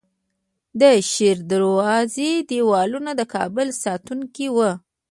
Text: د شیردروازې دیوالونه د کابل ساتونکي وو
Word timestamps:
د 0.81 0.83
شیردروازې 1.11 2.31
دیوالونه 2.49 3.11
د 3.19 3.21
کابل 3.33 3.67
ساتونکي 3.83 4.47
وو 4.55 4.71